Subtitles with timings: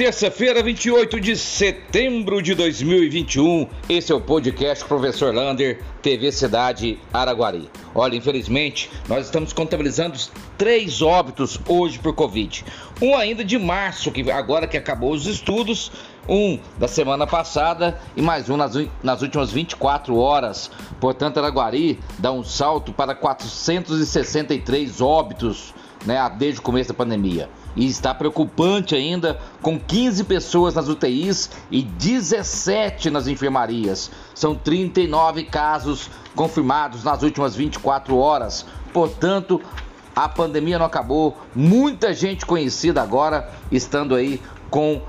[0.00, 3.68] Terça-feira, 28 de setembro de 2021.
[3.86, 7.68] Esse é o podcast Professor Lander, TV Cidade Araguari.
[7.94, 10.18] Olha, infelizmente, nós estamos contabilizando
[10.56, 12.64] três óbitos hoje por Covid.
[13.02, 15.92] Um ainda de março, que agora que acabou os estudos,
[16.26, 18.72] um da semana passada e mais um nas,
[19.02, 20.70] nas últimas 24 horas.
[20.98, 25.74] Portanto, Araguari dá um salto para 463 óbitos
[26.06, 27.50] né, desde o começo da pandemia.
[27.76, 34.10] E está preocupante ainda, com 15 pessoas nas UTIs e 17 nas enfermarias.
[34.34, 38.66] São 39 casos confirmados nas últimas 24 horas.
[38.92, 39.60] Portanto,
[40.14, 41.38] a pandemia não acabou.
[41.54, 45.00] Muita gente conhecida agora estando aí com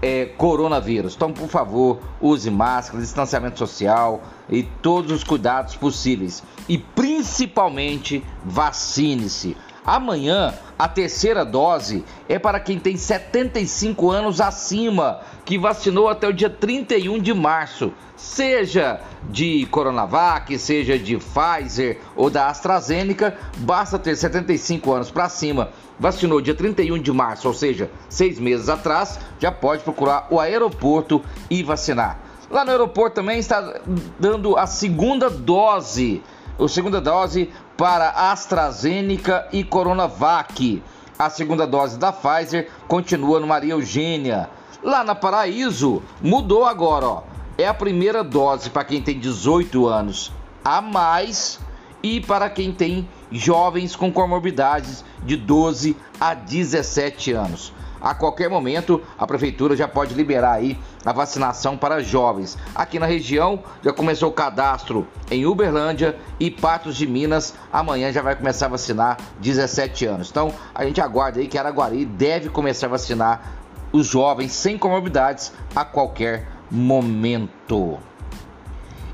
[0.00, 1.14] é, coronavírus.
[1.14, 6.42] Então, por favor, use máscara, distanciamento social e todos os cuidados possíveis.
[6.68, 9.56] E principalmente, vacine-se.
[9.88, 16.32] Amanhã, a terceira dose é para quem tem 75 anos acima, que vacinou até o
[16.32, 24.14] dia 31 de março, seja de Coronavac, seja de Pfizer ou da AstraZeneca, basta ter
[24.14, 25.70] 75 anos para cima.
[25.98, 31.24] Vacinou dia 31 de março, ou seja, seis meses atrás, já pode procurar o aeroporto
[31.48, 32.18] e vacinar.
[32.50, 33.80] Lá no aeroporto também está
[34.20, 36.22] dando a segunda dose
[36.64, 40.82] a segunda dose para AstraZeneca e Coronavac.
[41.16, 44.50] A segunda dose da Pfizer continua no Maria Eugênia.
[44.82, 47.22] Lá na Paraíso, mudou agora, ó.
[47.56, 50.32] É a primeira dose para quem tem 18 anos
[50.64, 51.60] a mais
[52.02, 59.02] e para quem tem jovens com comorbidades de 12 a 17 anos a qualquer momento
[59.18, 62.56] a prefeitura já pode liberar aí a vacinação para jovens.
[62.74, 67.54] Aqui na região já começou o cadastro em Uberlândia e Patos de Minas.
[67.72, 70.30] Amanhã já vai começar a vacinar 17 anos.
[70.30, 73.52] Então a gente aguarda aí que Araguari deve começar a vacinar
[73.92, 77.98] os jovens sem comorbidades a qualquer momento.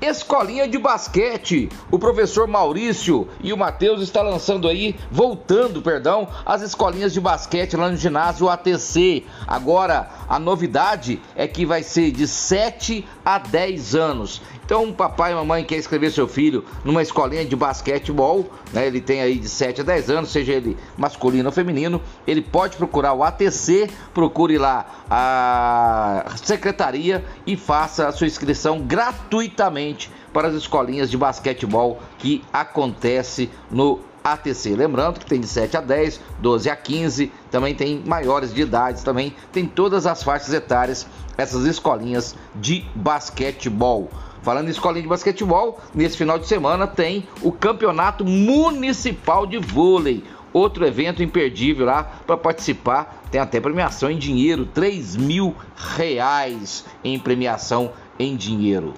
[0.00, 1.68] Escolinha de basquete.
[1.90, 7.76] O professor Maurício e o Matheus estão lançando aí, voltando, perdão, as escolinhas de basquete
[7.76, 9.24] lá no ginásio ATC.
[9.46, 14.42] Agora, a novidade é que vai ser de 7 a 10 anos.
[14.66, 18.84] Então, um papai e mamãe quer escrever seu filho numa escolinha de basquetebol, né?
[18.84, 22.76] Ele tem aí de 7 a 10 anos, seja ele masculino ou feminino, ele pode
[22.76, 30.54] procurar o ATC, procure lá a secretaria e faça a sua inscrição gratuitamente para as
[30.54, 34.74] escolinhas de basquetebol que acontece no ATC.
[34.74, 39.04] Lembrando que tem de 7 a 10, 12 a 15, também tem maiores de idade,
[39.04, 41.06] também tem todas as faixas etárias
[41.38, 44.10] essas escolinhas de basquetebol.
[44.46, 50.22] Falando em escolinha de basquetebol, nesse final de semana tem o Campeonato Municipal de Vôlei.
[50.52, 53.24] Outro evento imperdível lá para participar.
[53.28, 55.52] Tem até premiação em dinheiro, 3 mil
[55.96, 57.90] reais em premiação
[58.20, 58.94] em dinheiro.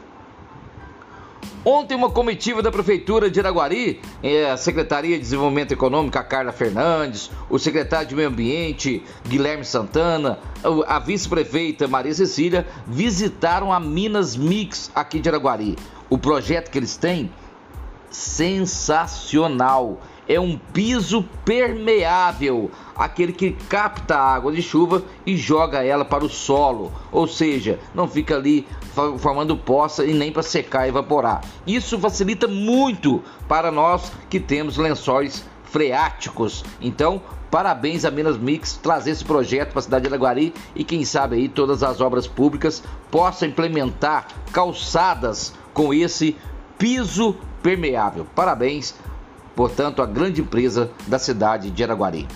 [1.64, 6.52] Ontem, uma comitiva da Prefeitura de Iraguari, é, a Secretaria de Desenvolvimento Econômico, a Carla
[6.52, 10.38] Fernandes, o secretário de Meio Ambiente, Guilherme Santana,
[10.86, 15.76] a vice-prefeita Maria Cecília, visitaram a Minas Mix aqui de Iraguari.
[16.08, 17.30] O projeto que eles têm,
[18.08, 19.98] sensacional
[20.28, 26.25] é um piso permeável, aquele que capta a água de chuva e joga ela para
[26.25, 28.69] o solo, ou seja, não fica ali
[29.19, 31.43] formando poça e nem para secar e evaporar.
[31.66, 36.65] Isso facilita muito para nós que temos lençóis freáticos.
[36.81, 41.05] Então, parabéns a Minas Mix trazer esse projeto para a cidade de Araguari e quem
[41.05, 46.37] sabe aí todas as obras públicas possam implementar calçadas com esse
[46.77, 48.27] piso permeável.
[48.34, 48.95] Parabéns
[49.58, 52.28] portanto, a grande empresa da cidade de Araguari.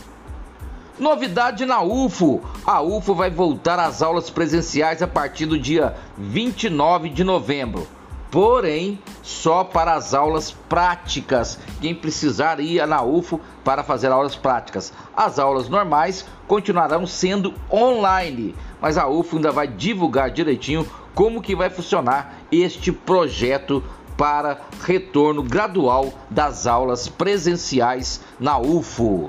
[0.98, 7.10] Novidade na UFO: a UFO vai voltar às aulas presenciais a partir do dia 29
[7.10, 7.86] de novembro.
[8.28, 11.60] Porém, só para as aulas práticas.
[11.80, 14.92] Quem precisar ir na UFO para fazer aulas práticas.
[15.16, 21.54] As aulas normais continuarão sendo online, mas a UFO ainda vai divulgar direitinho como que
[21.54, 23.80] vai funcionar este projeto
[24.22, 29.28] para retorno gradual das aulas presenciais na UFO.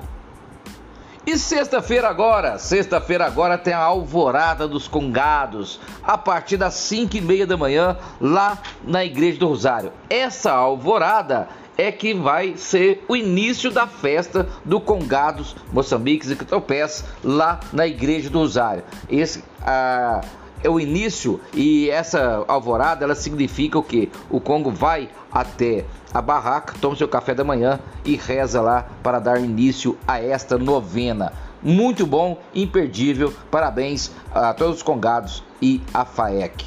[1.26, 7.20] E sexta-feira agora, sexta-feira agora tem a Alvorada dos Congados, a partir das 5 e
[7.20, 9.92] meia da manhã, lá na Igreja do Rosário.
[10.08, 17.04] Essa alvorada é que vai ser o início da festa do Congados, Moçambiques e Critopés,
[17.24, 18.84] lá na Igreja do Rosário.
[19.10, 20.20] Esse, a
[20.62, 24.10] é o início e essa alvorada ela significa o que?
[24.30, 29.18] O Congo vai até a barraca, toma seu café da manhã e reza lá para
[29.18, 31.32] dar início a esta novena.
[31.62, 33.32] muito bom, imperdível.
[33.50, 36.64] Parabéns a todos os congados e a FAEC.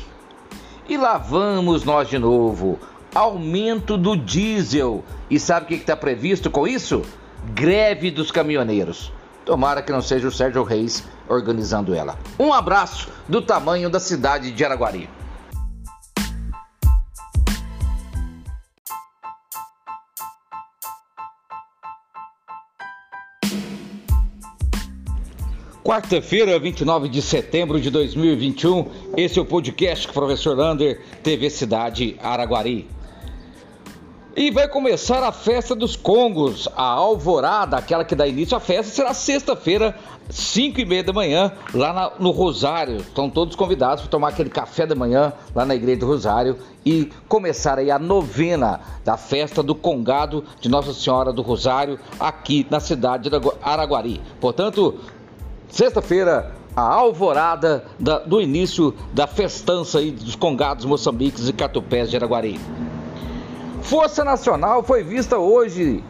[0.89, 2.79] E lá vamos nós de novo.
[3.13, 5.03] Aumento do diesel.
[5.29, 7.03] E sabe o que está previsto com isso?
[7.53, 9.11] Greve dos caminhoneiros.
[9.47, 12.19] Tomara que não seja o Sérgio Reis organizando ela.
[12.37, 15.09] Um abraço do tamanho da cidade de Araguari.
[25.81, 31.49] Quarta-feira, 29 de setembro de 2021, esse é o podcast com o professor Lander, TV
[31.49, 32.96] Cidade Araguari.
[34.37, 38.93] E vai começar a festa dos Congos, a alvorada, aquela que dá início à festa,
[38.93, 39.97] será sexta-feira,
[40.29, 42.97] 5 e meia da manhã, lá na, no Rosário.
[42.97, 46.55] Estão todos convidados para tomar aquele café da manhã lá na Igreja do Rosário
[46.85, 52.63] e começar aí a novena da festa do Congado de Nossa Senhora do Rosário, aqui
[52.69, 54.21] na cidade de Araguari.
[54.39, 54.99] Portanto,
[55.69, 62.15] Sexta-feira, a alvorada da, do início da festança aí dos congados moçambiques e catupés de
[62.15, 62.59] Araguari.
[63.87, 66.03] Força Nacional foi vista hoje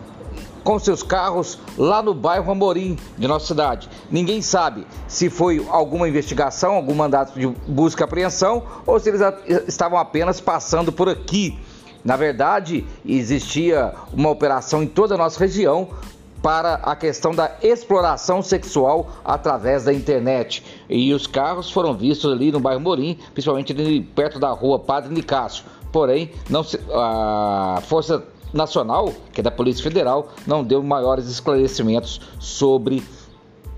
[0.64, 3.88] com seus carros lá no bairro Amorim de nossa cidade.
[4.10, 9.22] Ninguém sabe se foi alguma investigação, algum mandato de busca e apreensão ou se eles
[9.68, 11.60] estavam apenas passando por aqui.
[12.04, 15.90] Na verdade, existia uma operação em toda a nossa região
[16.42, 20.64] para a questão da exploração sexual através da internet.
[20.90, 25.14] E os carros foram vistos ali no bairro Morim, principalmente ali perto da rua Padre
[25.14, 25.64] Nicásio.
[25.92, 28.24] Porém, não se, a Força
[28.54, 33.04] Nacional, que é da Polícia Federal, não deu maiores esclarecimentos sobre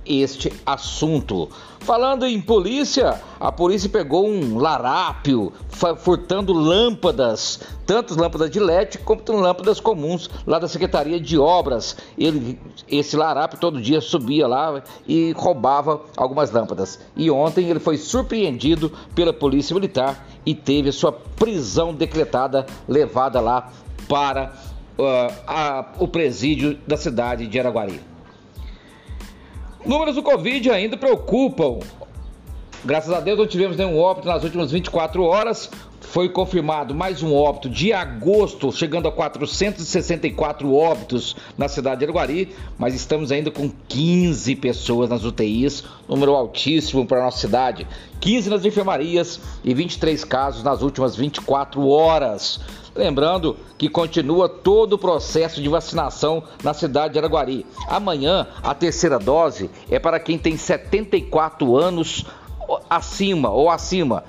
[0.06, 1.50] este assunto.
[1.82, 5.54] Falando em polícia, a polícia pegou um larápio
[5.98, 11.96] furtando lâmpadas, tanto lâmpadas de LED quanto lâmpadas comuns lá da Secretaria de Obras.
[12.18, 17.00] Ele, esse larápio todo dia subia lá e roubava algumas lâmpadas.
[17.16, 23.72] E ontem ele foi surpreendido pela Polícia Militar e teve sua prisão decretada, levada lá
[24.08, 24.54] para
[24.98, 28.02] uh, a, o presídio da cidade de Araguari.
[29.86, 31.80] Números do Covid ainda preocupam.
[32.84, 35.70] Graças a Deus não tivemos nenhum óbito nas últimas 24 horas.
[36.02, 42.56] Foi confirmado mais um óbito de agosto, chegando a 464 óbitos na cidade de Araguari,
[42.78, 47.86] mas estamos ainda com 15 pessoas nas UTIs, número altíssimo para a nossa cidade.
[48.20, 52.60] 15 nas enfermarias e 23 casos nas últimas 24 horas.
[52.96, 57.66] Lembrando que continua todo o processo de vacinação na cidade de Araguari.
[57.88, 62.26] Amanhã, a terceira dose é para quem tem 74 anos
[62.90, 64.24] acima ou acima.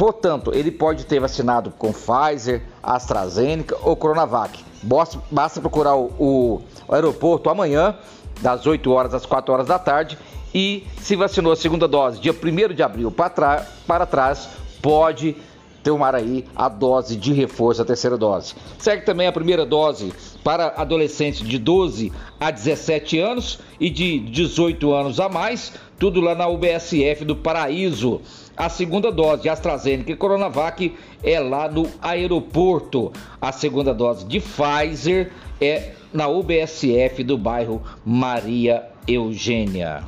[0.00, 4.64] Portanto, ele pode ter vacinado com Pfizer, AstraZeneca ou Coronavac.
[4.82, 7.94] Basta procurar o, o, o aeroporto amanhã,
[8.40, 10.16] das 8 horas às 4 horas da tarde,
[10.54, 14.48] e se vacinou a segunda dose dia 1 de abril para, para trás,
[14.80, 15.36] pode
[15.82, 18.54] tomar aí a dose de reforço, a terceira dose.
[18.78, 24.92] Segue também a primeira dose para adolescentes de 12 a 17 anos e de 18
[24.94, 28.22] anos a mais, tudo lá na UBSF do Paraíso.
[28.56, 33.12] A segunda dose de AstraZeneca e Coronavac é lá no aeroporto.
[33.38, 35.30] A segunda dose de Pfizer
[35.60, 40.02] é na UBSF do bairro Maria Eugênia.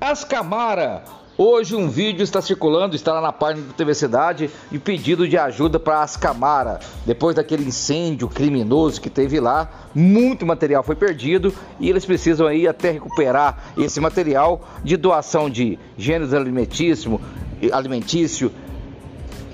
[0.00, 1.02] Ascamara
[1.40, 5.38] Hoje um vídeo está circulando, está lá na página do TV Cidade, de pedido de
[5.38, 6.80] ajuda para Ascamara.
[7.06, 12.66] Depois daquele incêndio criminoso que teve lá, muito material foi perdido e eles precisam aí
[12.66, 17.20] até recuperar esse material de doação de gêneros alimentício,
[17.70, 18.50] alimentício,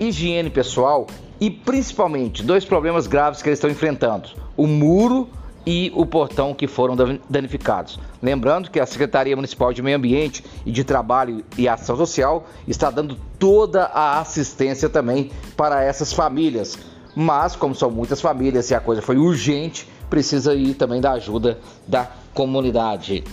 [0.01, 1.07] higiene pessoal
[1.39, 5.29] e principalmente dois problemas graves que eles estão enfrentando: o muro
[5.67, 6.97] e o portão que foram
[7.29, 7.99] danificados.
[8.23, 12.91] Lembrando que a Secretaria Municipal de Meio Ambiente e de Trabalho e Ação Social está
[12.91, 16.79] dando toda a assistência também para essas famílias.
[17.17, 21.59] Mas, como são muitas famílias e a coisa foi urgente, precisa ir também da ajuda
[21.87, 23.25] da comunidade.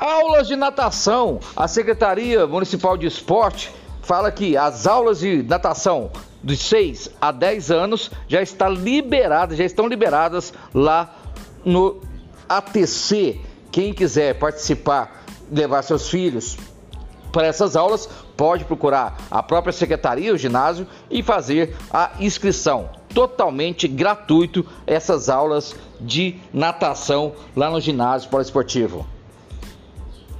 [0.00, 1.40] Aulas de natação.
[1.56, 3.72] A Secretaria Municipal de Esporte
[4.02, 6.10] fala que as aulas de natação
[6.42, 11.14] dos 6 a 10 anos já está liberada, já estão liberadas lá
[11.64, 12.00] no
[12.48, 13.40] ATC.
[13.70, 16.56] Quem quiser participar, levar seus filhos
[17.32, 22.90] para essas aulas, pode procurar a própria secretaria, o ginásio e fazer a inscrição.
[23.14, 29.06] Totalmente gratuito essas aulas de natação lá no ginásio poliesportivo.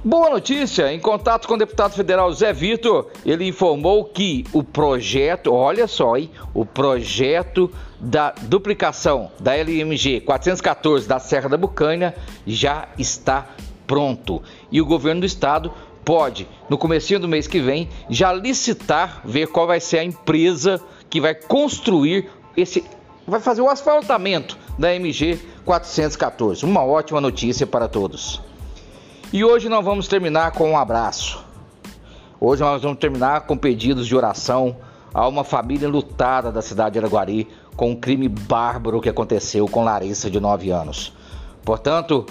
[0.03, 0.91] Boa notícia!
[0.91, 6.17] Em contato com o deputado federal Zé Vitor, ele informou que o projeto, olha só,
[6.17, 12.15] hein, o projeto da duplicação da LMG 414 da Serra da Bucanha
[12.47, 13.47] já está
[13.85, 14.41] pronto
[14.71, 15.71] e o governo do estado
[16.03, 20.81] pode, no começo do mês que vem, já licitar, ver qual vai ser a empresa
[21.11, 22.27] que vai construir
[22.57, 22.83] esse,
[23.27, 26.65] vai fazer o asfaltamento da MG 414.
[26.65, 28.41] Uma ótima notícia para todos.
[29.33, 31.41] E hoje nós vamos terminar com um abraço.
[32.37, 34.75] Hoje nós vamos terminar com pedidos de oração
[35.13, 39.85] a uma família lutada da cidade de Araguari com um crime bárbaro que aconteceu com
[39.85, 41.13] Larissa de 9 anos.
[41.63, 42.25] Portanto,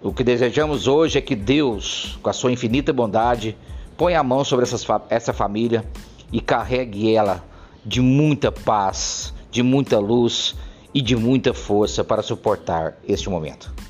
[0.00, 3.56] o que desejamos hoje é que Deus, com a sua infinita bondade,
[3.96, 5.84] ponha a mão sobre essas, essa família
[6.30, 7.42] e carregue ela
[7.84, 10.54] de muita paz, de muita luz
[10.94, 13.85] e de muita força para suportar este momento.